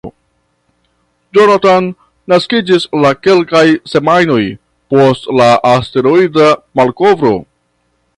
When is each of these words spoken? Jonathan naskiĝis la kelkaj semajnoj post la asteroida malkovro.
Jonathan 1.37 1.89
naskiĝis 2.33 2.87
la 3.03 3.11
kelkaj 3.27 3.63
semajnoj 3.93 4.41
post 4.95 5.29
la 5.41 5.51
asteroida 5.73 6.49
malkovro. 6.81 7.35